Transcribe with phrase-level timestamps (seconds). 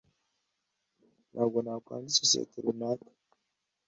[1.31, 3.09] Ntabwo nakwanga isosiyete runaka.